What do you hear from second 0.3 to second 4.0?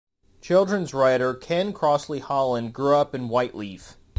Children's writer Kevin Crossley-Holland grew up in Whiteleaf.